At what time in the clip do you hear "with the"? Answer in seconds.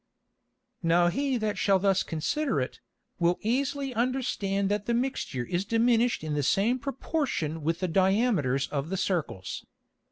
7.61-7.87